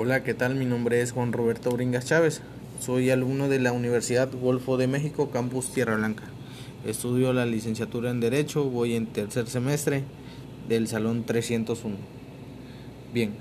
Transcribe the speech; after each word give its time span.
Hola, 0.00 0.22
¿qué 0.22 0.32
tal? 0.32 0.54
Mi 0.54 0.64
nombre 0.64 1.02
es 1.02 1.10
Juan 1.10 1.32
Roberto 1.32 1.72
Bringas 1.72 2.04
Chávez. 2.04 2.40
Soy 2.78 3.10
alumno 3.10 3.48
de 3.48 3.58
la 3.58 3.72
Universidad 3.72 4.30
Golfo 4.32 4.76
de 4.76 4.86
México, 4.86 5.30
Campus 5.32 5.72
Tierra 5.72 5.96
Blanca. 5.96 6.22
Estudio 6.86 7.32
la 7.32 7.46
licenciatura 7.46 8.12
en 8.12 8.20
Derecho, 8.20 8.62
voy 8.62 8.94
en 8.94 9.06
tercer 9.06 9.48
semestre 9.48 10.04
del 10.68 10.86
Salón 10.86 11.24
301. 11.24 11.96
Bien, 13.12 13.32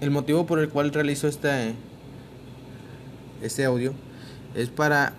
el 0.00 0.12
motivo 0.12 0.46
por 0.46 0.60
el 0.60 0.68
cual 0.68 0.92
realizo 0.92 1.26
este, 1.26 1.74
este 3.42 3.64
audio 3.64 3.94
es 4.54 4.68
para 4.68 5.14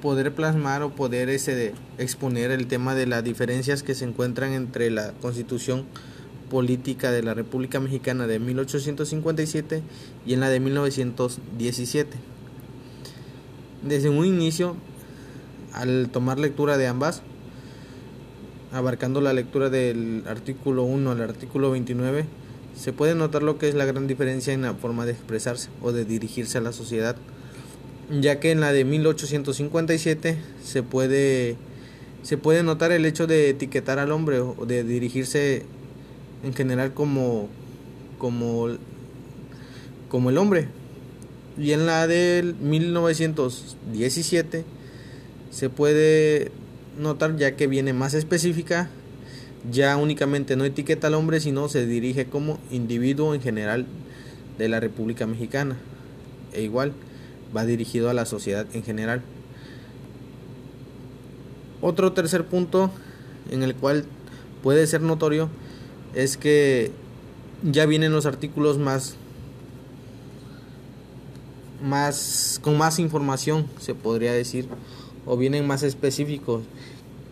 poder 0.00 0.34
plasmar 0.34 0.82
o 0.82 0.96
poder 0.96 1.28
ese, 1.28 1.74
exponer 1.98 2.50
el 2.50 2.66
tema 2.66 2.94
de 2.94 3.06
las 3.06 3.22
diferencias 3.22 3.82
que 3.82 3.94
se 3.94 4.06
encuentran 4.06 4.54
entre 4.54 4.90
la 4.90 5.12
Constitución 5.20 5.84
política 6.50 7.10
de 7.10 7.22
la 7.22 7.34
República 7.34 7.80
Mexicana 7.80 8.26
de 8.26 8.38
1857 8.38 9.82
y 10.26 10.34
en 10.34 10.40
la 10.40 10.50
de 10.50 10.60
1917. 10.60 12.16
Desde 13.82 14.08
un 14.08 14.24
inicio, 14.24 14.76
al 15.72 16.10
tomar 16.10 16.38
lectura 16.38 16.76
de 16.76 16.86
ambas, 16.86 17.22
abarcando 18.72 19.20
la 19.20 19.32
lectura 19.32 19.70
del 19.70 20.24
artículo 20.26 20.82
1 20.82 21.10
al 21.10 21.22
artículo 21.22 21.70
29, 21.70 22.26
se 22.76 22.92
puede 22.92 23.14
notar 23.14 23.42
lo 23.42 23.58
que 23.58 23.68
es 23.68 23.74
la 23.74 23.84
gran 23.84 24.06
diferencia 24.06 24.52
en 24.52 24.62
la 24.62 24.74
forma 24.74 25.06
de 25.06 25.12
expresarse 25.12 25.68
o 25.82 25.92
de 25.92 26.04
dirigirse 26.04 26.58
a 26.58 26.60
la 26.60 26.72
sociedad, 26.72 27.16
ya 28.20 28.40
que 28.40 28.50
en 28.50 28.60
la 28.60 28.72
de 28.72 28.84
1857 28.84 30.36
se 30.62 30.82
puede 30.82 31.56
se 32.22 32.36
puede 32.36 32.62
notar 32.62 32.92
el 32.92 33.06
hecho 33.06 33.26
de 33.26 33.50
etiquetar 33.50 33.98
al 33.98 34.10
hombre 34.10 34.40
o 34.40 34.66
de 34.66 34.82
dirigirse 34.84 35.64
en 36.42 36.54
general 36.54 36.94
como, 36.94 37.48
como, 38.18 38.68
como 40.08 40.30
el 40.30 40.38
hombre. 40.38 40.68
Y 41.58 41.72
en 41.72 41.86
la 41.86 42.06
del 42.06 42.54
1917 42.54 44.64
se 45.50 45.70
puede 45.70 46.52
notar 46.98 47.36
ya 47.36 47.56
que 47.56 47.66
viene 47.66 47.92
más 47.92 48.14
específica, 48.14 48.88
ya 49.70 49.96
únicamente 49.96 50.56
no 50.56 50.64
etiqueta 50.64 51.08
al 51.08 51.14
hombre, 51.14 51.40
sino 51.40 51.68
se 51.68 51.86
dirige 51.86 52.26
como 52.26 52.58
individuo 52.70 53.34
en 53.34 53.40
general 53.40 53.86
de 54.56 54.68
la 54.68 54.80
República 54.80 55.26
Mexicana. 55.26 55.76
E 56.52 56.62
igual 56.62 56.92
va 57.56 57.64
dirigido 57.64 58.10
a 58.10 58.14
la 58.14 58.24
sociedad 58.24 58.66
en 58.72 58.82
general. 58.82 59.22
Otro 61.80 62.12
tercer 62.12 62.44
punto 62.44 62.90
en 63.50 63.62
el 63.62 63.74
cual 63.74 64.04
puede 64.62 64.86
ser 64.86 65.00
notorio 65.00 65.48
es 66.18 66.36
que 66.36 66.90
ya 67.62 67.86
vienen 67.86 68.12
los 68.12 68.26
artículos 68.26 68.76
más 68.76 69.14
más 71.80 72.58
con 72.60 72.76
más 72.76 72.98
información 72.98 73.68
se 73.78 73.94
podría 73.94 74.32
decir 74.32 74.66
o 75.26 75.36
vienen 75.36 75.64
más 75.64 75.84
específicos. 75.84 76.64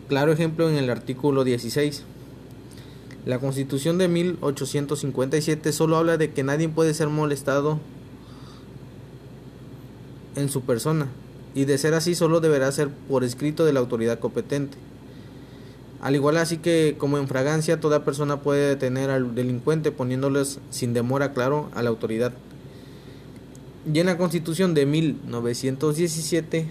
Claro 0.07 0.31
ejemplo 0.31 0.69
en 0.69 0.77
el 0.77 0.89
artículo 0.89 1.43
16 1.43 2.03
la 3.25 3.39
constitución 3.39 3.97
de 3.97 4.07
1857 4.07 5.73
solo 5.73 5.97
habla 5.97 6.15
de 6.15 6.31
que 6.31 6.43
nadie 6.43 6.69
puede 6.69 6.93
ser 6.93 7.09
molestado 7.09 7.81
en 10.37 10.47
su 10.47 10.61
persona 10.61 11.07
y 11.53 11.65
de 11.65 11.77
ser 11.77 11.93
así 11.93 12.15
solo 12.15 12.39
deberá 12.39 12.71
ser 12.71 12.87
por 13.09 13.25
escrito 13.25 13.65
de 13.65 13.73
la 13.73 13.81
autoridad 13.81 14.19
competente 14.19 14.77
al 16.01 16.15
igual 16.15 16.37
así 16.37 16.57
que 16.57 16.95
como 16.97 17.17
en 17.17 17.27
fragancia 17.27 17.79
toda 17.79 18.05
persona 18.05 18.41
puede 18.41 18.67
detener 18.69 19.09
al 19.09 19.33
delincuente 19.33 19.91
poniéndoles 19.91 20.59
sin 20.69 20.93
demora 20.93 21.33
claro 21.33 21.69
a 21.73 21.81
la 21.81 21.89
autoridad. 21.89 22.33
Y 23.91 23.99
en 23.99 24.07
la 24.07 24.17
constitución 24.17 24.73
de 24.73 24.85
1917 24.85 26.67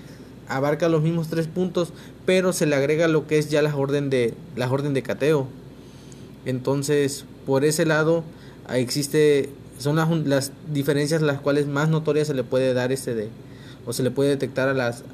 abarca 0.48 0.88
los 0.88 1.02
mismos 1.02 1.28
tres 1.28 1.48
puntos, 1.48 1.92
pero 2.24 2.52
se 2.52 2.66
le 2.66 2.76
agrega 2.76 3.08
lo 3.08 3.26
que 3.26 3.38
es 3.38 3.50
ya 3.50 3.62
la 3.62 3.74
orden 3.74 4.10
de, 4.10 4.34
la 4.54 4.70
orden 4.70 4.94
de 4.94 5.02
cateo. 5.02 5.48
Entonces, 6.44 7.24
por 7.46 7.64
ese 7.64 7.86
lado 7.86 8.22
existe 8.68 9.50
son 9.78 9.96
las, 9.96 10.08
las 10.26 10.52
diferencias 10.72 11.22
las 11.22 11.40
cuales 11.40 11.66
más 11.66 11.88
notorias 11.88 12.26
se 12.28 12.34
le 12.34 12.44
puede 12.44 12.72
dar 12.74 12.92
este 12.92 13.14
de 13.14 13.28
o 13.84 13.92
se 13.92 14.02
le 14.02 14.10
puede 14.10 14.30
detectar 14.30 14.68
a 14.68 14.74
las 14.74 15.04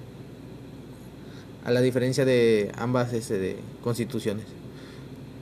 a 1.64 1.70
la 1.70 1.80
diferencia 1.80 2.24
de 2.24 2.70
ambas 2.76 3.12
este, 3.12 3.38
de 3.38 3.56
constituciones. 3.82 4.46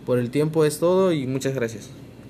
Por 0.07 0.19
el 0.19 0.31
tiempo 0.31 0.65
es 0.65 0.79
todo 0.79 1.13
y 1.13 1.27
muchas 1.27 1.55
gracias. 1.55 1.89